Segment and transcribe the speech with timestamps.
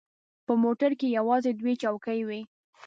[0.45, 2.41] په موټر کې یوازې دوې چوکۍ وې.